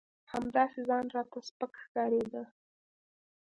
همداسې 0.33 0.79
ځان 0.89 1.05
راته 1.15 1.39
سپک 1.47 1.71
ښکارېده. 1.83 2.43